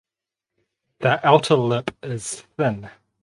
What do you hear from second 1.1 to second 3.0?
outer lip is thin.